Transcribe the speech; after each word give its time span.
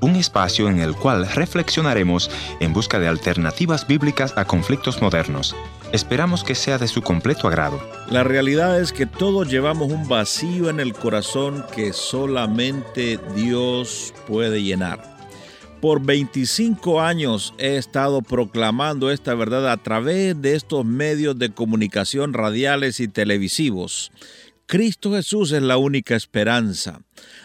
Un 0.00 0.16
espacio 0.16 0.68
en 0.68 0.80
el 0.80 0.96
cual 0.96 1.28
reflexionaremos 1.28 2.28
en 2.58 2.72
busca 2.72 2.98
de 2.98 3.06
alternativas 3.06 3.86
bíblicas 3.86 4.36
a 4.36 4.46
conflictos 4.46 5.00
modernos. 5.00 5.54
Esperamos 5.92 6.42
que 6.42 6.56
sea 6.56 6.76
de 6.76 6.88
su 6.88 7.02
completo 7.02 7.46
agrado. 7.46 7.80
La 8.10 8.24
realidad 8.24 8.80
es 8.80 8.92
que 8.92 9.06
todos 9.06 9.48
llevamos 9.48 9.92
un 9.92 10.08
vacío 10.08 10.70
en 10.70 10.80
el 10.80 10.92
corazón 10.92 11.64
que 11.72 11.92
solamente 11.92 13.20
Dios 13.36 14.12
puede 14.26 14.64
llenar. 14.64 15.16
Por 15.80 16.04
25 16.04 17.00
años 17.00 17.54
he 17.58 17.76
estado 17.76 18.22
proclamando 18.22 19.12
esta 19.12 19.36
verdad 19.36 19.70
a 19.70 19.76
través 19.76 20.42
de 20.42 20.56
estos 20.56 20.84
medios 20.84 21.38
de 21.38 21.52
comunicación 21.52 22.32
radiales 22.32 22.98
y 22.98 23.06
televisivos. 23.06 24.10
Cristo 24.68 25.12
Jesús 25.12 25.52
es 25.52 25.62
la 25.62 25.76
única 25.76 26.16
esperanza. 26.16 27.00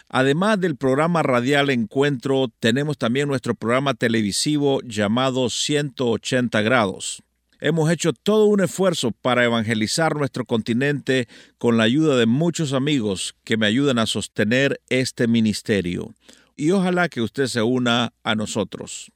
Además 0.09 0.59
del 0.59 0.75
programa 0.75 1.21
radial 1.21 1.69
Encuentro, 1.69 2.51
tenemos 2.59 2.97
también 2.97 3.27
nuestro 3.27 3.53
programa 3.53 3.93
televisivo 3.93 4.81
llamado 4.81 5.51
180 5.51 6.59
grados. 6.63 7.21
Hemos 7.59 7.91
hecho 7.91 8.11
todo 8.13 8.45
un 8.45 8.61
esfuerzo 8.61 9.11
para 9.11 9.45
evangelizar 9.45 10.15
nuestro 10.15 10.45
continente 10.45 11.27
con 11.59 11.77
la 11.77 11.83
ayuda 11.83 12.15
de 12.15 12.25
muchos 12.25 12.73
amigos 12.73 13.35
que 13.43 13.55
me 13.55 13.67
ayudan 13.67 13.99
a 13.99 14.07
sostener 14.07 14.81
este 14.89 15.27
ministerio. 15.27 16.15
Y 16.55 16.71
ojalá 16.71 17.07
que 17.07 17.21
usted 17.21 17.45
se 17.45 17.61
una 17.61 18.13
a 18.23 18.33
nosotros. 18.33 19.11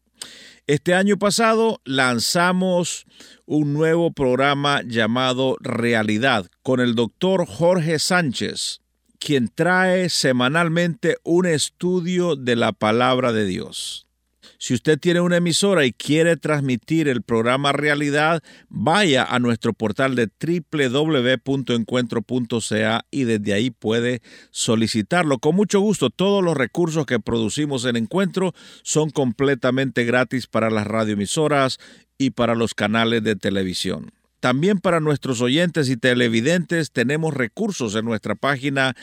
Este 0.67 0.95
año 0.95 1.17
pasado 1.19 1.79
lanzamos 1.85 3.05
un 3.45 3.73
nuevo 3.73 4.11
programa 4.11 4.81
llamado 4.81 5.57
Realidad 5.59 6.47
con 6.63 6.79
el 6.79 6.95
doctor 6.95 7.45
Jorge 7.45 7.99
Sánchez, 7.99 8.81
quien 9.19 9.47
trae 9.47 10.09
semanalmente 10.09 11.17
un 11.23 11.45
estudio 11.45 12.35
de 12.35 12.55
la 12.55 12.71
palabra 12.71 13.31
de 13.31 13.45
Dios. 13.45 14.07
Si 14.65 14.73
usted 14.73 14.97
tiene 14.97 15.21
una 15.21 15.37
emisora 15.37 15.85
y 15.85 15.93
quiere 15.93 16.37
transmitir 16.37 17.07
el 17.07 17.21
programa 17.21 17.71
Realidad, 17.71 18.41
vaya 18.67 19.23
a 19.23 19.37
nuestro 19.37 19.73
portal 19.73 20.15
de 20.15 20.27
www.encuentro.ca 20.39 23.05
y 23.11 23.25
desde 23.25 23.53
ahí 23.53 23.69
puede 23.69 24.23
solicitarlo. 24.49 25.37
Con 25.37 25.55
mucho 25.55 25.81
gusto, 25.81 26.09
todos 26.09 26.43
los 26.43 26.57
recursos 26.57 27.05
que 27.05 27.19
producimos 27.19 27.85
en 27.85 27.95
Encuentro 27.95 28.55
son 28.81 29.11
completamente 29.11 30.03
gratis 30.03 30.47
para 30.47 30.71
las 30.71 30.87
radioemisoras 30.87 31.77
y 32.17 32.31
para 32.31 32.55
los 32.55 32.73
canales 32.73 33.21
de 33.21 33.35
televisión. 33.35 34.13
También 34.39 34.79
para 34.79 34.99
nuestros 34.99 35.41
oyentes 35.41 35.89
y 35.89 35.97
televidentes 35.97 36.91
tenemos 36.91 37.35
recursos 37.35 37.93
en 37.93 38.05
nuestra 38.05 38.33
página 38.33 38.95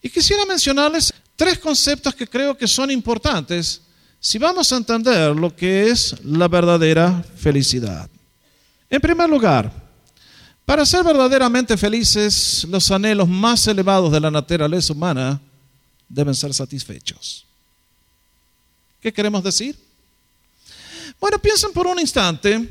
Y 0.00 0.08
quisiera 0.08 0.46
mencionarles 0.46 1.12
tres 1.34 1.58
conceptos 1.58 2.14
que 2.14 2.28
creo 2.28 2.56
que 2.56 2.68
son 2.68 2.92
importantes 2.92 3.82
si 4.20 4.38
vamos 4.38 4.72
a 4.72 4.76
entender 4.76 5.34
lo 5.34 5.54
que 5.54 5.90
es 5.90 6.14
la 6.22 6.46
verdadera 6.46 7.24
felicidad. 7.34 8.08
En 8.88 9.00
primer 9.00 9.28
lugar, 9.28 9.87
para 10.68 10.84
ser 10.84 11.02
verdaderamente 11.02 11.78
felices, 11.78 12.66
los 12.68 12.90
anhelos 12.90 13.26
más 13.26 13.66
elevados 13.68 14.12
de 14.12 14.20
la 14.20 14.30
naturaleza 14.30 14.92
humana 14.92 15.40
deben 16.06 16.34
ser 16.34 16.52
satisfechos. 16.52 17.46
¿Qué 19.00 19.10
queremos 19.10 19.42
decir? 19.42 19.78
Bueno, 21.18 21.38
piensen 21.38 21.72
por 21.72 21.86
un 21.86 21.98
instante, 21.98 22.70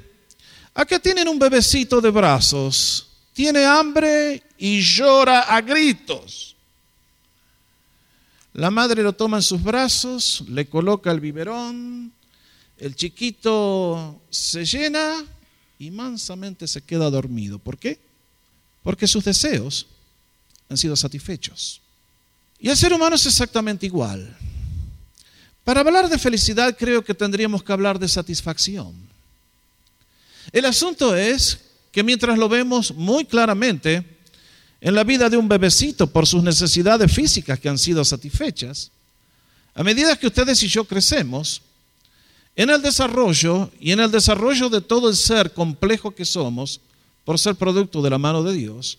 a 0.75 0.85
que 0.85 0.99
tienen 0.99 1.27
un 1.27 1.39
bebecito 1.39 1.99
de 1.99 2.11
brazos, 2.11 3.07
tiene 3.33 3.65
hambre 3.65 4.43
y 4.59 4.79
llora 4.79 5.39
a 5.55 5.59
gritos. 5.61 6.55
La 8.53 8.69
madre 8.69 9.01
lo 9.01 9.13
toma 9.13 9.37
en 9.37 9.43
sus 9.43 9.63
brazos, 9.63 10.43
le 10.47 10.67
coloca 10.67 11.09
el 11.09 11.19
biberón, 11.19 12.13
el 12.77 12.95
chiquito 12.95 14.21
se 14.29 14.65
llena 14.65 15.25
y 15.79 15.91
mansamente 15.91 16.67
se 16.67 16.81
queda 16.81 17.09
dormido. 17.09 17.59
¿Por 17.59 17.77
qué? 17.77 17.99
Porque 18.83 19.07
sus 19.07 19.23
deseos 19.23 19.87
han 20.69 20.77
sido 20.77 20.95
satisfechos. 20.95 21.81
Y 22.59 22.69
el 22.69 22.77
ser 22.77 22.93
humano 22.93 23.15
es 23.15 23.25
exactamente 23.25 23.85
igual. 23.85 24.35
Para 25.63 25.81
hablar 25.81 26.09
de 26.09 26.17
felicidad 26.17 26.75
creo 26.77 27.03
que 27.03 27.13
tendríamos 27.13 27.63
que 27.63 27.73
hablar 27.73 27.99
de 27.99 28.07
satisfacción. 28.07 28.95
El 30.51 30.65
asunto 30.65 31.15
es 31.15 31.59
que 31.91 32.03
mientras 32.03 32.37
lo 32.37 32.47
vemos 32.47 32.93
muy 32.93 33.25
claramente 33.25 34.05
en 34.79 34.95
la 34.95 35.03
vida 35.03 35.29
de 35.29 35.37
un 35.37 35.49
bebecito 35.49 36.07
por 36.07 36.25
sus 36.25 36.43
necesidades 36.43 37.11
físicas 37.11 37.59
que 37.59 37.69
han 37.69 37.77
sido 37.77 38.05
satisfechas, 38.05 38.91
a 39.75 39.83
medida 39.83 40.15
que 40.15 40.27
ustedes 40.27 40.61
y 40.63 40.67
yo 40.67 40.85
crecemos, 40.85 41.61
en 42.57 42.71
el 42.71 42.81
desarrollo 42.81 43.71
y 43.79 43.91
en 43.91 43.99
el 43.99 44.11
desarrollo 44.11 44.67
de 44.67 44.81
todo 44.81 45.09
el 45.09 45.15
ser 45.15 45.53
complejo 45.53 46.11
que 46.11 46.25
somos, 46.25 46.81
por 47.23 47.37
ser 47.37 47.55
producto 47.55 48.01
de 48.01 48.09
la 48.09 48.17
mano 48.17 48.41
de 48.41 48.53
Dios, 48.53 48.97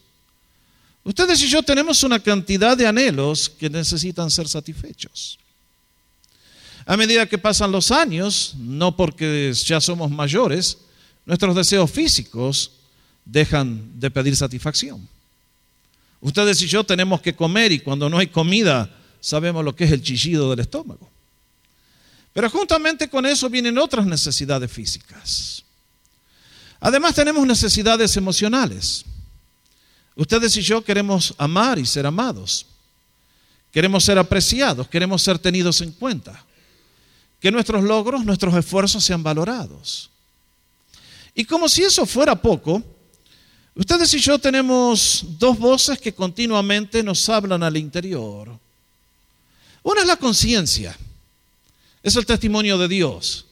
ustedes 1.03 1.43
y 1.43 1.49
yo 1.49 1.63
tenemos 1.63 2.03
una 2.05 2.21
cantidad 2.21 2.77
de 2.77 2.87
anhelos 2.87 3.51
que 3.51 3.69
necesitan 3.69 4.31
ser 4.31 4.47
satisfechos. 4.47 5.39
A 6.87 6.97
medida 6.97 7.27
que 7.27 7.37
pasan 7.37 7.73
los 7.73 7.91
años, 7.91 8.55
no 8.57 8.97
porque 8.97 9.53
ya 9.53 9.81
somos 9.81 10.11
mayores, 10.11 10.79
nuestros 11.27 11.55
deseos 11.57 11.91
físicos 11.91 12.71
dejan 13.25 13.99
de 13.99 14.11
pedir 14.11 14.37
satisfacción. 14.37 15.07
Ustedes 16.21 16.63
y 16.63 16.69
yo 16.69 16.85
tenemos 16.85 17.21
que 17.21 17.35
comer 17.35 17.73
y 17.73 17.81
cuando 17.81 18.09
no 18.09 18.19
hay 18.19 18.29
comida 18.29 18.89
sabemos 19.21 19.65
lo 19.65 19.75
que 19.75 19.85
es 19.85 19.93
el 19.93 20.03
chillido 20.03 20.49
del 20.51 20.61
estómago. 20.61 21.11
Pero 22.39 22.51
juntamente 22.51 23.11
con 23.11 23.27
eso 23.27 23.51
vienen 23.51 23.77
otras 23.79 24.07
necesidades 24.07 24.71
físicas. 24.71 25.65
Además 26.79 27.13
tenemos 27.13 27.45
necesidades 27.45 28.17
emocionales. 28.17 29.05
Ustedes 30.15 30.57
y 30.57 30.63
yo 30.63 30.85
queremos 30.85 31.35
amar 31.37 31.81
y 31.81 31.85
ser 31.85 32.07
amados. 32.07 32.65
Queremos 33.73 34.05
ser 34.05 34.19
apreciados, 34.19 34.87
queremos 34.87 35.21
ser 35.21 35.41
tenidos 35.41 35.81
en 35.81 35.91
cuenta. 35.91 36.45
Que 37.41 37.51
nuestros 37.51 37.83
logros, 37.83 38.25
nuestros 38.25 38.55
esfuerzos 38.55 39.03
sean 39.03 39.25
valorados. 39.25 40.09
Y 41.35 41.45
como 41.45 41.69
si 41.69 41.83
eso 41.83 42.07
fuera 42.07 42.41
poco, 42.41 42.85
ustedes 43.75 44.15
y 44.15 44.21
yo 44.21 44.39
tenemos 44.39 45.25
dos 45.41 45.59
voces 45.59 45.99
que 45.99 46.15
continuamente 46.15 47.03
nos 47.03 47.29
hablan 47.29 47.65
al 47.65 47.77
interior. 47.77 48.57
Una 49.83 50.03
es 50.03 50.07
la 50.07 50.17
conciencia 50.17 50.97
es 52.09 52.17
el 52.17 52.27
testimonio 52.27 52.77
de 52.79 52.89
Dios, 52.89 53.47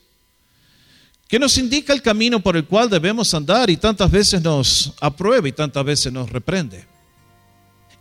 que 1.28 1.38
nos 1.38 1.58
indica 1.58 1.92
el 1.92 2.02
camino 2.02 2.40
por 2.40 2.56
el 2.56 2.64
cual 2.66 2.88
debemos 2.88 3.32
andar 3.34 3.70
y 3.70 3.76
tantas 3.76 4.10
veces 4.10 4.42
nos 4.42 4.92
aprueba 5.00 5.48
y 5.48 5.52
tantas 5.52 5.84
veces 5.84 6.12
nos 6.12 6.30
reprende. 6.30 6.86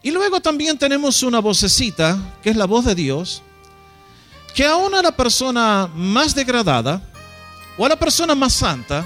Y 0.01 0.11
luego 0.11 0.39
también 0.39 0.77
tenemos 0.77 1.23
una 1.23 1.39
vocecita, 1.39 2.37
que 2.43 2.51
es 2.51 2.55
la 2.55 2.65
voz 2.65 2.85
de 2.85 2.93
Dios, 2.93 3.41
que 4.53 4.65
aún 4.65 4.93
a 4.93 5.01
la 5.01 5.11
persona 5.11 5.89
más 5.93 6.35
degradada 6.35 7.01
o 7.77 7.85
a 7.85 7.89
la 7.89 7.95
persona 7.97 8.35
más 8.35 8.53
santa, 8.53 9.05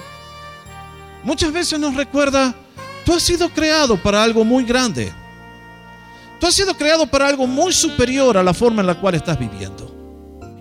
muchas 1.24 1.52
veces 1.52 1.80
nos 1.80 1.96
recuerda, 1.96 2.54
tú 3.06 3.14
has 3.14 3.24
sido 3.24 3.50
creado 3.50 3.96
para 4.02 4.22
algo 4.22 4.44
muy 4.44 4.64
grande. 4.66 5.12
Tú 6.40 6.48
has 6.48 6.54
sido 6.54 6.74
creado 6.76 7.06
para 7.08 7.28
algo 7.28 7.46
muy 7.48 7.74
superior 7.74 8.38
a 8.38 8.44
la 8.44 8.54
forma 8.54 8.82
en 8.82 8.88
la 8.88 8.96
cual 8.96 9.16
estás 9.16 9.38
viviendo. 9.38 9.89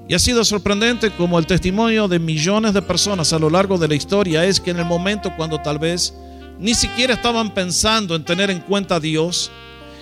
Y 0.09 0.15
ha 0.15 0.19
sido 0.19 0.43
sorprendente 0.43 1.11
como 1.11 1.39
el 1.39 1.47
testimonio 1.47 2.09
de 2.09 2.19
millones 2.19 2.73
de 2.73 2.81
personas 2.81 3.35
a 3.35 3.39
lo 3.39 3.51
largo 3.51 3.77
de 3.77 3.89
la 3.89 3.95
historia 3.95 4.47
es 4.47 4.59
que 4.59 4.71
en 4.71 4.79
el 4.79 4.87
momento 4.87 5.31
cuando 5.37 5.61
tal 5.61 5.79
vez 5.79 6.15
ni 6.59 6.73
siquiera 6.73 7.13
estaban 7.13 7.53
pensando 7.53 8.17
en 8.17 8.25
tener 8.25 8.51
en 8.51 8.61
cuenta 8.61 8.97
a 8.97 9.01
Dios 9.01 9.51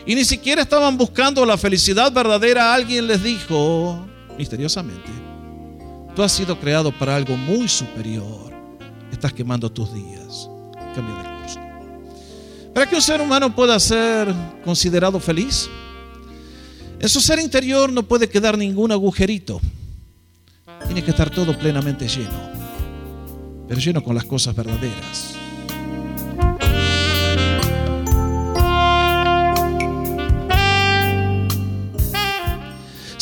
y 0.06 0.14
ni 0.14 0.24
siquiera 0.24 0.62
estaban 0.62 0.96
buscando 0.96 1.44
la 1.44 1.58
felicidad 1.58 2.12
verdadera, 2.12 2.72
alguien 2.72 3.08
les 3.08 3.20
dijo 3.20 4.06
misteriosamente, 4.38 5.10
tú 6.14 6.22
has 6.22 6.30
sido 6.30 6.56
creado 6.60 6.92
para 6.92 7.16
algo 7.16 7.36
muy 7.36 7.66
superior. 7.66 8.54
Estás 9.10 9.32
quemando 9.32 9.68
tus 9.70 9.92
días. 9.92 10.48
Cambia 10.94 11.16
de 11.16 11.40
curso. 11.40 11.60
Para 12.72 12.88
que 12.88 12.94
un 12.94 13.02
ser 13.02 13.20
humano 13.20 13.52
pueda 13.52 13.80
ser 13.80 14.32
considerado 14.64 15.18
feliz, 15.18 15.68
en 17.00 17.08
su 17.08 17.20
ser 17.20 17.40
interior 17.40 17.92
no 17.92 18.04
puede 18.04 18.28
quedar 18.28 18.56
ningún 18.56 18.92
agujerito. 18.92 19.60
Tiene 20.86 21.02
que 21.02 21.10
estar 21.10 21.30
todo 21.30 21.56
plenamente 21.58 22.08
lleno, 22.08 22.38
pero 23.68 23.80
lleno 23.80 24.02
con 24.02 24.14
las 24.14 24.24
cosas 24.24 24.54
verdaderas. 24.54 25.36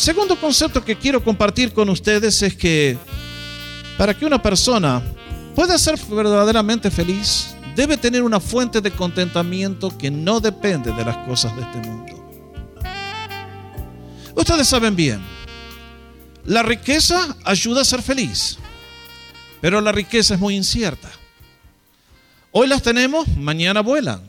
Segundo 0.05 0.39
concepto 0.39 0.85
que 0.85 0.97
quiero 0.97 1.25
compartir 1.25 1.73
con 1.73 1.89
ustedes 1.89 2.43
es 2.43 2.55
que 2.55 2.99
para 3.97 4.13
que 4.13 4.27
una 4.27 4.43
persona 4.43 5.03
pueda 5.55 5.79
ser 5.79 5.99
verdaderamente 6.11 6.91
feliz, 6.91 7.55
debe 7.75 7.97
tener 7.97 8.23
una 8.23 8.39
fuente 8.39 8.81
de 8.81 8.91
contentamiento 8.91 9.97
que 9.97 10.11
no 10.11 10.41
depende 10.41 10.93
de 10.93 11.05
las 11.05 11.17
cosas 11.27 11.57
de 11.57 11.63
este 11.63 11.79
mundo. 11.89 12.05
Ustedes 14.35 14.69
saben 14.69 14.95
bien, 14.95 15.21
la 16.47 16.63
riqueza 16.63 17.37
ayuda 17.45 17.81
a 17.81 17.85
ser 17.85 18.03
feliz, 18.03 18.59
pero 19.61 19.81
la 19.81 19.93
riqueza 19.93 20.35
es 20.35 20.41
muy 20.41 20.57
incierta. 20.57 21.11
Hoy 22.53 22.69
las 22.69 22.83
tenemos, 22.83 23.27
mañana 23.37 23.81
vuelan. 23.81 24.23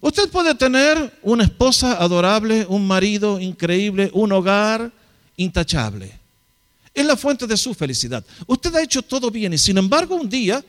Usted 0.00 0.28
puede 0.30 0.54
tener 0.54 1.18
una 1.22 1.44
esposa 1.44 2.00
adorable, 2.00 2.64
un 2.68 2.86
marido 2.86 3.40
increíble, 3.40 4.10
un 4.14 4.30
hogar 4.32 4.92
intachable. 5.36 6.18
Es 6.94 7.04
la 7.04 7.16
fuente 7.16 7.46
de 7.46 7.56
su 7.56 7.74
felicidad. 7.74 8.24
Usted 8.46 8.74
ha 8.74 8.82
hecho 8.82 9.02
todo 9.02 9.30
bien 9.30 9.52
y 9.52 9.58
sin 9.58 9.78
embargo 9.78 10.14
un 10.14 10.28
día 10.28 10.64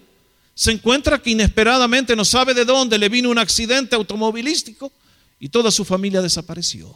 se 0.55 0.71
encuentra 0.71 1.21
que 1.21 1.31
inesperadamente 1.31 2.15
no 2.15 2.25
sabe 2.25 2.53
de 2.53 2.65
dónde 2.65 2.97
le 2.97 3.09
vino 3.09 3.29
un 3.29 3.37
accidente 3.37 3.95
automovilístico 3.95 4.91
y 5.39 5.49
toda 5.49 5.71
su 5.71 5.85
familia 5.85 6.21
desapareció. 6.21 6.95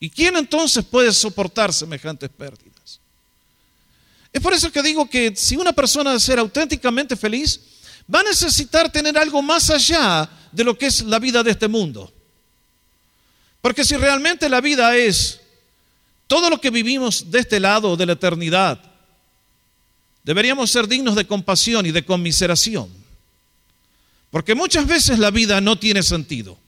¿Y 0.00 0.10
quién 0.10 0.36
entonces 0.36 0.84
puede 0.84 1.12
soportar 1.12 1.72
semejantes 1.72 2.30
pérdidas? 2.30 3.00
Es 4.32 4.40
por 4.40 4.52
eso 4.52 4.70
que 4.70 4.82
digo 4.82 5.08
que 5.08 5.34
si 5.34 5.56
una 5.56 5.72
persona 5.72 6.12
desea 6.12 6.34
ser 6.34 6.38
auténticamente 6.38 7.16
feliz, 7.16 7.60
va 8.12 8.20
a 8.20 8.24
necesitar 8.24 8.90
tener 8.90 9.18
algo 9.18 9.42
más 9.42 9.70
allá 9.70 10.28
de 10.52 10.64
lo 10.64 10.76
que 10.76 10.86
es 10.86 11.02
la 11.02 11.18
vida 11.18 11.42
de 11.42 11.50
este 11.50 11.68
mundo. 11.68 12.12
Porque 13.60 13.84
si 13.84 13.96
realmente 13.96 14.48
la 14.48 14.60
vida 14.60 14.96
es 14.96 15.40
todo 16.26 16.50
lo 16.50 16.60
que 16.60 16.70
vivimos 16.70 17.30
de 17.30 17.40
este 17.40 17.58
lado 17.58 17.96
de 17.96 18.06
la 18.06 18.12
eternidad, 18.12 18.80
deberíamos 20.22 20.70
ser 20.70 20.86
dignos 20.86 21.16
de 21.16 21.26
compasión 21.26 21.86
y 21.86 21.90
de 21.90 22.04
conmiseración. 22.04 22.88
Porque 24.30 24.54
muchas 24.54 24.86
veces 24.86 25.18
la 25.18 25.30
vida 25.30 25.60
no 25.60 25.78
tiene 25.78 26.02
sentido. 26.02 26.58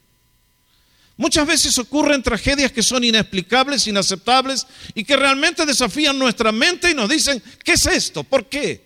Muchas 1.21 1.45
veces 1.45 1.77
ocurren 1.77 2.23
tragedias 2.23 2.71
que 2.71 2.81
son 2.81 3.03
inexplicables, 3.03 3.85
inaceptables 3.85 4.65
y 4.95 5.03
que 5.03 5.15
realmente 5.15 5.67
desafían 5.67 6.17
nuestra 6.17 6.51
mente 6.51 6.89
y 6.89 6.95
nos 6.95 7.07
dicen, 7.07 7.39
¿qué 7.63 7.73
es 7.73 7.85
esto? 7.85 8.23
¿Por 8.23 8.47
qué? 8.47 8.81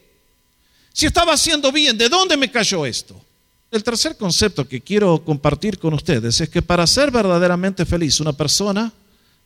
Si 0.91 1.05
estaba 1.05 1.31
haciendo 1.31 1.71
bien, 1.71 1.97
¿de 1.97 2.09
dónde 2.09 2.35
me 2.35 2.51
cayó 2.51 2.85
esto? 2.85 3.15
El 3.71 3.85
tercer 3.85 4.17
concepto 4.17 4.67
que 4.67 4.81
quiero 4.81 5.23
compartir 5.23 5.79
con 5.79 5.93
ustedes 5.93 6.41
es 6.41 6.49
que 6.49 6.61
para 6.61 6.85
ser 6.87 7.09
verdaderamente 7.09 7.85
feliz 7.85 8.19
una 8.19 8.33
persona 8.33 8.91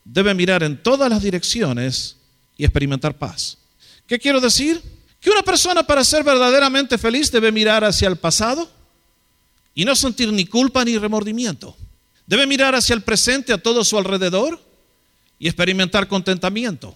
debe 0.04 0.34
mirar 0.34 0.64
en 0.64 0.82
todas 0.82 1.12
las 1.12 1.22
direcciones 1.22 2.16
y 2.58 2.64
experimentar 2.64 3.16
paz. 3.20 3.60
¿Qué 4.08 4.18
quiero 4.18 4.42
decir? 4.42 4.82
Que 5.22 5.30
una 5.30 5.44
persona 5.44 5.84
para 5.84 6.04
ser 6.04 6.24
verdaderamente 6.24 6.98
feliz 6.98 7.32
debe 7.32 7.52
mirar 7.52 7.84
hacia 7.84 8.08
el 8.08 8.16
pasado 8.16 8.68
y 9.76 9.86
no 9.86 9.96
sentir 9.96 10.34
ni 10.34 10.48
culpa 10.48 10.84
ni 10.84 10.98
remordimiento. 10.98 11.78
Debe 12.30 12.46
mirar 12.46 12.76
hacia 12.76 12.94
el 12.94 13.02
presente 13.02 13.52
a 13.52 13.58
todo 13.58 13.84
su 13.84 13.98
alrededor 13.98 14.64
y 15.40 15.48
experimentar 15.48 16.08
contentamiento. 16.08 16.96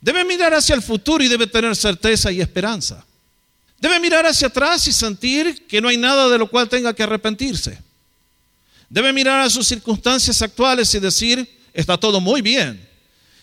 Debe 0.00 0.24
mirar 0.24 0.52
hacia 0.52 0.74
el 0.74 0.82
futuro 0.82 1.22
y 1.22 1.28
debe 1.28 1.46
tener 1.46 1.76
certeza 1.76 2.32
y 2.32 2.40
esperanza. 2.40 3.06
Debe 3.78 4.00
mirar 4.00 4.26
hacia 4.26 4.48
atrás 4.48 4.84
y 4.88 4.92
sentir 4.92 5.68
que 5.68 5.80
no 5.80 5.86
hay 5.86 5.96
nada 5.96 6.28
de 6.28 6.38
lo 6.38 6.50
cual 6.50 6.68
tenga 6.68 6.92
que 6.92 7.04
arrepentirse. 7.04 7.80
Debe 8.88 9.12
mirar 9.12 9.42
a 9.42 9.48
sus 9.48 9.68
circunstancias 9.68 10.42
actuales 10.42 10.92
y 10.92 10.98
decir, 10.98 11.60
está 11.72 11.96
todo 11.96 12.20
muy 12.20 12.42
bien. 12.42 12.84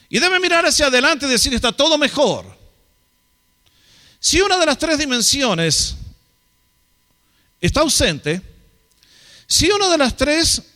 Y 0.09 0.19
debe 0.19 0.37
mirar 0.37 0.65
hacia 0.65 0.87
adelante 0.87 1.27
y 1.27 1.29
decir, 1.29 1.53
está 1.53 1.71
todo 1.71 1.97
mejor. 1.97 2.57
Si 4.19 4.41
una 4.41 4.57
de 4.57 4.65
las 4.65 4.77
tres 4.77 4.97
dimensiones 4.97 5.95
está 7.61 7.79
ausente, 7.79 8.41
si 9.47 9.71
una 9.71 9.87
de 9.87 9.97
las 9.97 10.17
tres 10.17 10.72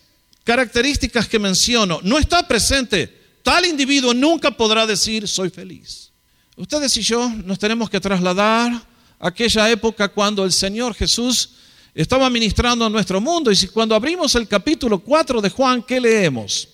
características 0.48 1.28
que 1.28 1.40
menciono 1.40 2.00
no 2.04 2.18
está 2.18 2.48
presente, 2.48 3.14
tal 3.44 3.66
individuo 3.66 4.14
nunca 4.14 4.50
podrá 4.50 4.88
decir, 4.88 5.28
soy 5.28 5.50
feliz. 5.50 6.10
Ustedes 6.56 6.96
y 6.96 7.02
yo 7.02 7.30
nos 7.44 7.60
tenemos 7.60 7.90
que 7.90 8.00
trasladar 8.00 8.82
aquella 9.20 9.70
época 9.70 10.08
cuando 10.08 10.46
el 10.46 10.54
Señor 10.54 10.94
Jesús 10.94 11.50
estaba 11.94 12.30
ministrando 12.30 12.86
a 12.86 12.90
nuestro 12.90 13.20
mundo. 13.20 13.52
Y 13.52 13.58
si 13.58 13.68
cuando 13.68 13.94
abrimos 13.94 14.36
el 14.36 14.48
capítulo 14.48 15.00
4 15.00 15.42
de 15.42 15.50
Juan, 15.50 15.84
¿qué 15.84 16.00
leemos? 16.00 16.70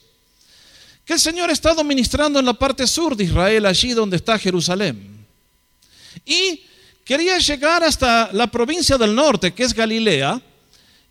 Que 1.03 1.13
el 1.13 1.19
Señor 1.19 1.49
ha 1.49 1.53
estado 1.53 1.83
ministrando 1.83 2.39
en 2.39 2.45
la 2.45 2.53
parte 2.53 2.85
sur 2.85 3.15
de 3.15 3.23
Israel, 3.23 3.65
allí 3.65 3.93
donde 3.93 4.17
está 4.17 4.37
Jerusalén. 4.37 5.25
Y 6.27 6.61
quería 7.03 7.39
llegar 7.39 7.83
hasta 7.83 8.29
la 8.33 8.45
provincia 8.45 8.99
del 8.99 9.15
norte, 9.15 9.51
que 9.51 9.63
es 9.63 9.73
Galilea. 9.73 10.39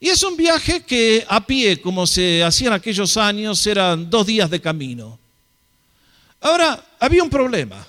Y 0.02 0.08
es 0.08 0.20
un 0.24 0.36
viaje 0.36 0.82
que 0.82 1.24
a 1.28 1.46
pie, 1.46 1.80
como 1.80 2.08
se 2.08 2.42
hacía 2.42 2.66
en 2.66 2.72
aquellos 2.72 3.16
años, 3.16 3.64
eran 3.68 4.10
dos 4.10 4.26
días 4.26 4.50
de 4.50 4.60
camino. 4.60 5.16
Ahora, 6.40 6.84
había 6.98 7.22
un 7.22 7.30
problema. 7.30 7.86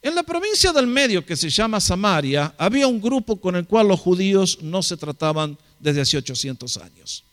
En 0.00 0.14
la 0.14 0.22
provincia 0.22 0.72
del 0.72 0.86
medio, 0.86 1.22
que 1.22 1.36
se 1.36 1.50
llama 1.50 1.80
Samaria, 1.80 2.54
había 2.56 2.86
un 2.86 2.98
grupo 2.98 3.36
con 3.36 3.56
el 3.56 3.66
cual 3.66 3.88
los 3.88 4.00
judíos 4.00 4.62
no 4.62 4.82
se 4.82 4.96
trataban 4.96 5.58
desde 5.78 6.00
hace 6.00 6.16
800 6.16 6.78
años. 6.78 7.24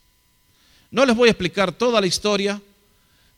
No 0.92 1.06
les 1.06 1.15
voy 1.15 1.30
a 1.30 1.31
explicar 1.31 1.72
toda 1.72 2.01
la 2.01 2.08
historia, 2.08 2.62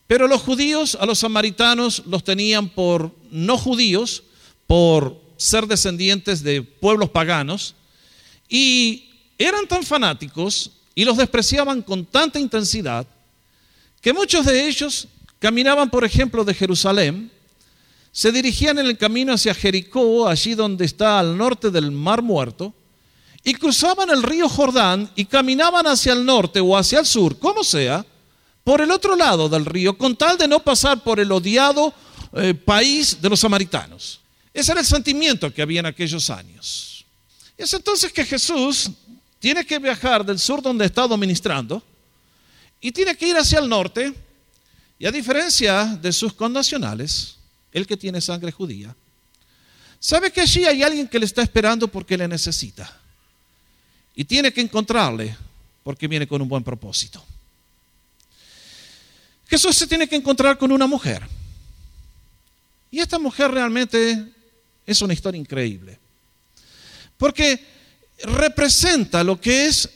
pero 0.07 0.27
los 0.27 0.41
judíos 0.41 0.97
a 0.99 1.05
los 1.05 1.19
samaritanos 1.19 2.01
los 2.07 2.23
tenían 2.23 2.69
por 2.69 3.11
no 3.29 3.59
judíos, 3.59 4.23
por 4.65 5.21
ser 5.37 5.67
descendientes 5.67 6.41
de 6.41 6.63
pueblos 6.63 7.11
paganos, 7.11 7.75
y 8.49 9.04
eran 9.37 9.67
tan 9.67 9.83
fanáticos 9.83 10.71
y 10.93 11.03
los 11.05 11.17
despreciaban 11.17 11.81
con 11.81 12.05
tanta 12.05 12.39
intensidad 12.39 13.05
que 14.01 14.13
muchos 14.13 14.45
de 14.45 14.67
ellos 14.67 15.07
caminaban, 15.39 15.89
por 15.89 16.05
ejemplo, 16.05 16.43
de 16.43 16.53
Jerusalén 16.53 17.31
se 18.11 18.31
dirigían 18.31 18.79
en 18.79 18.85
el 18.85 18.97
camino 18.97 19.33
hacia 19.33 19.53
Jericó, 19.53 20.27
allí 20.27 20.55
donde 20.55 20.85
está 20.85 21.19
al 21.19 21.37
norte 21.37 21.69
del 21.69 21.91
Mar 21.91 22.21
Muerto, 22.21 22.73
y 23.43 23.53
cruzaban 23.55 24.09
el 24.09 24.23
río 24.23 24.47
Jordán 24.47 25.11
y 25.15 25.25
caminaban 25.25 25.85
hacia 25.85 26.13
el 26.13 26.25
norte 26.25 26.61
o 26.61 26.77
hacia 26.77 26.99
el 26.99 27.05
sur, 27.05 27.37
como 27.37 27.63
sea, 27.63 28.05
por 28.63 28.79
el 28.79 28.89
otro 28.89 29.15
lado 29.15 29.49
del 29.49 29.65
río, 29.65 29.97
con 29.97 30.15
tal 30.15 30.37
de 30.37 30.47
no 30.47 30.61
pasar 30.61 31.03
por 31.03 31.19
el 31.19 31.31
odiado 31.31 31.93
eh, 32.33 32.53
país 32.53 33.21
de 33.21 33.29
los 33.29 33.41
samaritanos. 33.41 34.21
Ese 34.53 34.71
era 34.71 34.81
el 34.81 34.87
sentimiento 34.87 35.53
que 35.53 35.61
había 35.61 35.81
en 35.81 35.85
aquellos 35.85 36.29
años. 36.29 37.05
Es 37.57 37.73
entonces 37.73 38.11
que 38.11 38.25
Jesús 38.25 38.89
tiene 39.39 39.65
que 39.65 39.79
viajar 39.79 40.25
del 40.25 40.39
sur 40.39 40.61
donde 40.61 40.83
ha 40.83 40.87
estado 40.87 41.17
ministrando 41.17 41.83
y 42.81 42.91
tiene 42.91 43.15
que 43.15 43.27
ir 43.27 43.37
hacia 43.37 43.59
el 43.59 43.69
norte, 43.69 44.13
y 44.99 45.05
a 45.05 45.11
diferencia 45.11 45.85
de 45.85 46.11
sus 46.11 46.33
connacionales, 46.33 47.37
el 47.71 47.85
que 47.85 47.97
tiene 47.97 48.21
sangre 48.21 48.51
judía, 48.51 48.95
sabe 49.99 50.31
que 50.31 50.41
allí 50.41 50.65
hay 50.65 50.83
alguien 50.83 51.07
que 51.07 51.19
le 51.19 51.25
está 51.25 51.41
esperando 51.41 51.87
porque 51.87 52.17
le 52.17 52.27
necesita. 52.27 53.01
Y 54.15 54.23
tiene 54.23 54.53
que 54.53 54.61
encontrarle 54.61 55.35
porque 55.83 56.07
viene 56.07 56.27
con 56.27 56.41
un 56.41 56.47
buen 56.47 56.63
propósito. 56.63 57.25
Jesús 59.47 59.75
se 59.75 59.87
tiene 59.87 60.07
que 60.07 60.15
encontrar 60.15 60.57
con 60.57 60.71
una 60.71 60.87
mujer. 60.87 61.27
Y 62.91 62.99
esta 62.99 63.19
mujer 63.19 63.51
realmente 63.51 64.25
es 64.85 65.01
una 65.01 65.13
historia 65.13 65.39
increíble. 65.39 65.99
Porque 67.17 67.61
representa 68.23 69.23
lo 69.23 69.39
que 69.39 69.67
es 69.67 69.89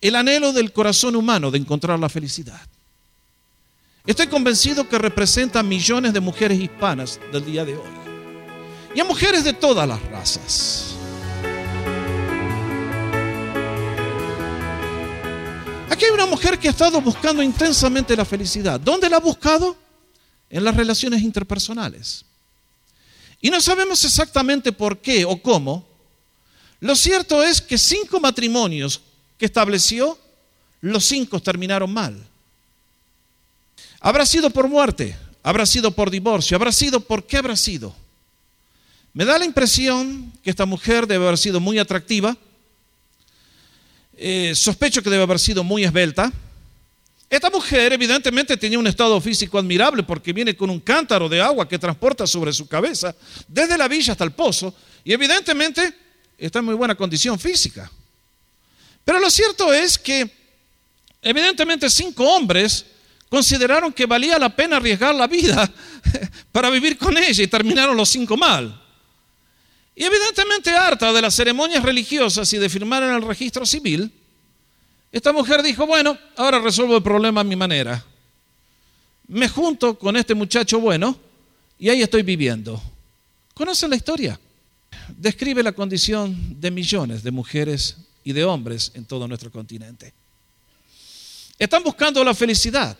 el 0.00 0.16
anhelo 0.16 0.52
del 0.52 0.72
corazón 0.72 1.16
humano 1.16 1.50
de 1.50 1.58
encontrar 1.58 1.98
la 1.98 2.08
felicidad. 2.08 2.60
Estoy 4.06 4.26
convencido 4.26 4.86
que 4.86 4.98
representa 4.98 5.60
a 5.60 5.62
millones 5.62 6.12
de 6.12 6.20
mujeres 6.20 6.60
hispanas 6.60 7.18
del 7.32 7.44
día 7.44 7.64
de 7.64 7.74
hoy. 7.74 7.88
Y 8.94 9.00
a 9.00 9.04
mujeres 9.04 9.44
de 9.44 9.54
todas 9.54 9.88
las 9.88 10.02
razas. 10.10 10.94
Aquí 15.88 16.04
hay 16.04 16.10
una 16.10 16.26
mujer 16.26 16.58
que 16.58 16.68
ha 16.68 16.72
estado 16.72 17.00
buscando 17.00 17.42
intensamente 17.42 18.14
la 18.14 18.24
felicidad. 18.26 18.78
¿Dónde 18.78 19.08
la 19.08 19.16
ha 19.16 19.20
buscado? 19.20 19.76
En 20.50 20.64
las 20.64 20.76
relaciones 20.76 21.22
interpersonales. 21.22 22.26
Y 23.40 23.48
no 23.48 23.60
sabemos 23.60 24.04
exactamente 24.04 24.70
por 24.70 24.98
qué 24.98 25.24
o 25.24 25.40
cómo. 25.40 25.93
Lo 26.84 26.94
cierto 26.94 27.42
es 27.42 27.62
que 27.62 27.78
cinco 27.78 28.20
matrimonios 28.20 29.00
que 29.38 29.46
estableció, 29.46 30.18
los 30.82 31.06
cinco 31.06 31.40
terminaron 31.40 31.90
mal. 31.90 32.14
Habrá 34.00 34.26
sido 34.26 34.50
por 34.50 34.68
muerte, 34.68 35.16
habrá 35.42 35.64
sido 35.64 35.92
por 35.92 36.10
divorcio, 36.10 36.54
habrá 36.54 36.70
sido 36.70 37.00
por 37.00 37.26
qué 37.26 37.38
habrá 37.38 37.56
sido. 37.56 37.96
Me 39.14 39.24
da 39.24 39.38
la 39.38 39.46
impresión 39.46 40.30
que 40.42 40.50
esta 40.50 40.66
mujer 40.66 41.06
debe 41.06 41.24
haber 41.24 41.38
sido 41.38 41.58
muy 41.58 41.78
atractiva, 41.78 42.36
eh, 44.18 44.52
sospecho 44.54 45.02
que 45.02 45.08
debe 45.08 45.22
haber 45.22 45.38
sido 45.38 45.64
muy 45.64 45.84
esbelta. 45.84 46.30
Esta 47.30 47.48
mujer 47.48 47.94
evidentemente 47.94 48.58
tenía 48.58 48.78
un 48.78 48.86
estado 48.86 49.18
físico 49.22 49.58
admirable 49.58 50.02
porque 50.02 50.34
viene 50.34 50.54
con 50.54 50.68
un 50.68 50.80
cántaro 50.80 51.30
de 51.30 51.40
agua 51.40 51.66
que 51.66 51.78
transporta 51.78 52.26
sobre 52.26 52.52
su 52.52 52.68
cabeza 52.68 53.16
desde 53.48 53.78
la 53.78 53.88
villa 53.88 54.12
hasta 54.12 54.24
el 54.24 54.32
pozo 54.32 54.74
y 55.02 55.14
evidentemente 55.14 56.03
está 56.38 56.58
en 56.58 56.64
muy 56.66 56.74
buena 56.74 56.94
condición 56.94 57.38
física. 57.38 57.90
Pero 59.04 59.20
lo 59.20 59.30
cierto 59.30 59.72
es 59.72 59.98
que 59.98 60.30
evidentemente 61.22 61.90
cinco 61.90 62.24
hombres 62.24 62.86
consideraron 63.28 63.92
que 63.92 64.06
valía 64.06 64.38
la 64.38 64.54
pena 64.54 64.76
arriesgar 64.76 65.14
la 65.14 65.26
vida 65.26 65.70
para 66.52 66.70
vivir 66.70 66.96
con 66.96 67.16
ella 67.16 67.42
y 67.42 67.48
terminaron 67.48 67.96
los 67.96 68.08
cinco 68.08 68.36
mal. 68.36 68.80
Y 69.96 70.04
evidentemente 70.04 70.70
harta 70.70 71.12
de 71.12 71.22
las 71.22 71.34
ceremonias 71.34 71.82
religiosas 71.82 72.52
y 72.52 72.58
de 72.58 72.68
firmar 72.68 73.02
en 73.02 73.10
el 73.10 73.22
registro 73.22 73.64
civil, 73.64 74.10
esta 75.12 75.32
mujer 75.32 75.62
dijo, 75.62 75.86
bueno, 75.86 76.18
ahora 76.36 76.58
resuelvo 76.58 76.96
el 76.96 77.02
problema 77.02 77.42
a 77.42 77.44
mi 77.44 77.54
manera. 77.54 78.04
Me 79.28 79.48
junto 79.48 79.96
con 79.98 80.16
este 80.16 80.34
muchacho 80.34 80.80
bueno 80.80 81.16
y 81.78 81.88
ahí 81.88 82.02
estoy 82.02 82.22
viviendo. 82.22 82.82
¿Conocen 83.54 83.90
la 83.90 83.96
historia? 83.96 84.38
Describe 85.16 85.62
la 85.62 85.72
condición 85.72 86.60
de 86.60 86.70
millones 86.70 87.22
de 87.22 87.30
mujeres 87.30 87.96
y 88.24 88.32
de 88.32 88.44
hombres 88.44 88.92
en 88.94 89.04
todo 89.04 89.28
nuestro 89.28 89.50
continente. 89.50 90.12
Están 91.58 91.82
buscando 91.82 92.24
la 92.24 92.34
felicidad, 92.34 92.96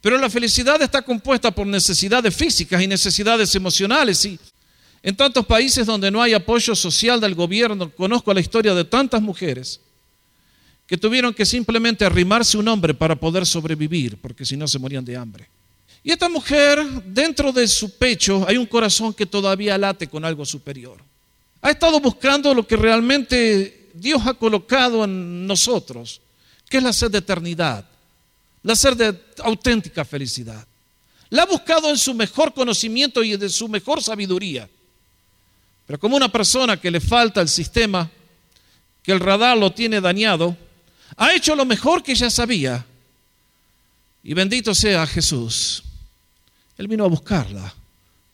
pero 0.00 0.18
la 0.18 0.28
felicidad 0.28 0.80
está 0.82 1.02
compuesta 1.02 1.50
por 1.50 1.66
necesidades 1.66 2.34
físicas 2.34 2.82
y 2.82 2.86
necesidades 2.86 3.54
emocionales 3.54 4.24
y 4.24 4.38
en 5.02 5.16
tantos 5.16 5.46
países 5.46 5.86
donde 5.86 6.10
no 6.10 6.20
hay 6.20 6.34
apoyo 6.34 6.74
social 6.74 7.20
del 7.20 7.34
gobierno, 7.34 7.90
conozco 7.90 8.34
la 8.34 8.40
historia 8.40 8.74
de 8.74 8.84
tantas 8.84 9.22
mujeres 9.22 9.80
que 10.86 10.96
tuvieron 10.96 11.34
que 11.34 11.44
simplemente 11.44 12.04
arrimarse 12.04 12.56
un 12.56 12.68
hombre 12.68 12.94
para 12.94 13.16
poder 13.16 13.46
sobrevivir, 13.46 14.16
porque 14.18 14.44
si 14.44 14.56
no 14.56 14.68
se 14.68 14.78
morían 14.78 15.04
de 15.04 15.16
hambre. 15.16 15.48
Y 16.06 16.12
esta 16.12 16.28
mujer, 16.28 17.02
dentro 17.04 17.50
de 17.50 17.66
su 17.66 17.98
pecho, 17.98 18.46
hay 18.46 18.56
un 18.56 18.66
corazón 18.66 19.12
que 19.12 19.26
todavía 19.26 19.76
late 19.76 20.06
con 20.06 20.24
algo 20.24 20.46
superior. 20.46 21.02
Ha 21.60 21.72
estado 21.72 21.98
buscando 21.98 22.54
lo 22.54 22.64
que 22.64 22.76
realmente 22.76 23.88
Dios 23.92 24.22
ha 24.24 24.34
colocado 24.34 25.02
en 25.02 25.48
nosotros, 25.48 26.20
que 26.68 26.76
es 26.76 26.82
la 26.84 26.92
sed 26.92 27.10
de 27.10 27.18
eternidad, 27.18 27.84
la 28.62 28.76
sed 28.76 28.96
de 28.96 29.20
auténtica 29.42 30.04
felicidad. 30.04 30.64
La 31.30 31.42
ha 31.42 31.46
buscado 31.46 31.90
en 31.90 31.98
su 31.98 32.14
mejor 32.14 32.54
conocimiento 32.54 33.24
y 33.24 33.36
de 33.36 33.48
su 33.48 33.66
mejor 33.66 34.00
sabiduría. 34.00 34.68
Pero 35.88 35.98
como 35.98 36.14
una 36.14 36.30
persona 36.30 36.80
que 36.80 36.92
le 36.92 37.00
falta 37.00 37.40
el 37.40 37.48
sistema, 37.48 38.08
que 39.02 39.10
el 39.10 39.18
radar 39.18 39.58
lo 39.58 39.72
tiene 39.72 40.00
dañado, 40.00 40.56
ha 41.16 41.34
hecho 41.34 41.56
lo 41.56 41.64
mejor 41.64 42.04
que 42.04 42.14
ya 42.14 42.30
sabía. 42.30 42.86
Y 44.22 44.34
bendito 44.34 44.72
sea 44.72 45.04
Jesús. 45.04 45.82
Él 46.78 46.88
vino 46.88 47.04
a 47.04 47.08
buscarla 47.08 47.72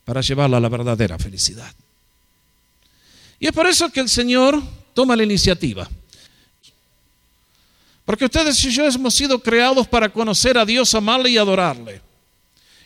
para 0.05 0.21
llevarla 0.21 0.57
a 0.57 0.61
la 0.61 0.69
verdadera 0.69 1.19
felicidad. 1.19 1.73
Y 3.39 3.47
es 3.47 3.53
por 3.53 3.67
eso 3.67 3.91
que 3.91 4.01
el 4.01 4.09
Señor 4.09 4.63
toma 4.95 5.17
la 5.17 5.25
iniciativa. 5.25 5.89
Porque 8.05 8.25
ustedes 8.25 8.63
y 8.65 8.71
yo 8.71 8.85
hemos 8.87 9.15
sido 9.15 9.39
creados 9.39 9.87
para 9.87 10.09
conocer 10.09 10.59
a 10.59 10.65
Dios, 10.65 10.95
amarle 10.95 11.31
y 11.31 11.39
adorarle. 11.39 12.01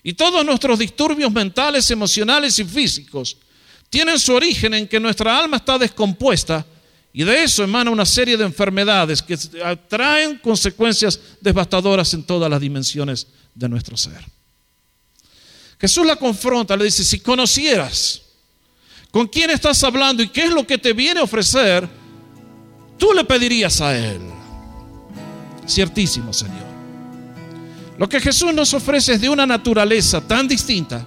Y 0.02 0.12
todos 0.12 0.44
nuestros 0.44 0.78
disturbios 0.78 1.32
mentales, 1.32 1.90
emocionales 1.90 2.58
y 2.58 2.64
físicos 2.64 3.36
tienen 3.90 4.18
su 4.18 4.34
origen 4.34 4.74
en 4.74 4.86
que 4.86 5.00
nuestra 5.00 5.38
alma 5.38 5.56
está 5.56 5.78
descompuesta 5.78 6.64
y 7.12 7.24
de 7.24 7.44
eso 7.44 7.64
emana 7.64 7.90
una 7.90 8.04
serie 8.04 8.36
de 8.36 8.44
enfermedades 8.44 9.22
que 9.22 9.36
traen 9.88 10.38
consecuencias 10.38 11.18
devastadoras 11.40 12.12
en 12.12 12.24
todas 12.24 12.50
las 12.50 12.60
dimensiones 12.60 13.26
de 13.54 13.68
nuestro 13.68 13.96
ser. 13.96 14.22
Jesús 15.78 16.06
la 16.06 16.16
confronta, 16.16 16.76
le 16.76 16.84
dice, 16.84 17.04
si 17.04 17.20
conocieras 17.20 18.22
con 19.10 19.26
quién 19.26 19.50
estás 19.50 19.82
hablando 19.84 20.22
y 20.22 20.28
qué 20.28 20.44
es 20.44 20.52
lo 20.52 20.66
que 20.66 20.78
te 20.78 20.92
viene 20.92 21.20
a 21.20 21.24
ofrecer, 21.24 21.88
tú 22.98 23.12
le 23.12 23.24
pedirías 23.24 23.80
a 23.80 23.96
Él. 23.96 24.20
Ciertísimo, 25.66 26.32
Señor. 26.32 26.66
Lo 27.98 28.08
que 28.08 28.20
Jesús 28.20 28.52
nos 28.52 28.72
ofrece 28.74 29.14
es 29.14 29.20
de 29.20 29.28
una 29.28 29.46
naturaleza 29.46 30.20
tan 30.20 30.46
distinta 30.46 31.06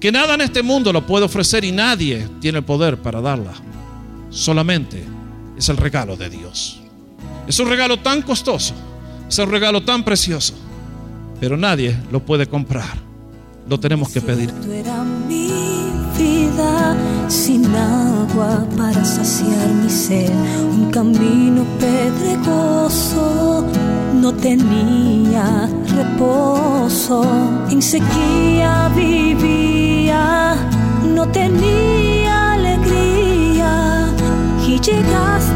que 0.00 0.10
nada 0.10 0.34
en 0.34 0.40
este 0.40 0.62
mundo 0.62 0.92
lo 0.92 1.06
puede 1.06 1.26
ofrecer 1.26 1.64
y 1.64 1.72
nadie 1.72 2.26
tiene 2.40 2.58
el 2.58 2.64
poder 2.64 3.00
para 3.00 3.20
darla. 3.20 3.52
Solamente 4.30 5.04
es 5.56 5.68
el 5.68 5.76
regalo 5.76 6.16
de 6.16 6.30
Dios. 6.30 6.80
Es 7.46 7.58
un 7.58 7.68
regalo 7.68 7.98
tan 7.98 8.22
costoso, 8.22 8.74
es 9.28 9.38
un 9.38 9.50
regalo 9.50 9.82
tan 9.82 10.04
precioso, 10.04 10.54
pero 11.40 11.56
nadie 11.56 11.96
lo 12.10 12.24
puede 12.24 12.46
comprar. 12.46 13.09
Lo 13.70 13.78
tenemos 13.78 14.08
que 14.10 14.20
pedir. 14.20 14.52
era 14.68 15.04
mi 15.04 15.48
vida 16.18 16.96
sin 17.28 17.64
agua 17.66 18.66
para 18.76 19.04
saciar 19.04 19.68
mi 19.80 19.88
sed, 19.88 20.28
un 20.72 20.90
camino 20.90 21.64
pedregoso 21.78 23.64
no 24.20 24.34
tenía 24.34 25.68
reposo, 25.86 27.22
en 27.70 27.80
sequía 27.80 28.90
vivía, 28.94 30.56
no 31.14 31.26
tenía 31.28 32.52
alegría. 32.54 34.08
Y 34.66 34.78
llegaste 34.78 35.49